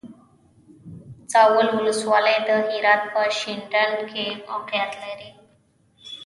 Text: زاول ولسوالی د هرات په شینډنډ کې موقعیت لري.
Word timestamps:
زاول 1.33 1.67
ولسوالی 1.75 2.37
د 2.47 2.49
هرات 2.69 3.01
په 3.13 3.21
شینډنډ 3.37 3.97
کې 4.11 4.25
موقعیت 4.49 4.91
لري. 5.03 5.29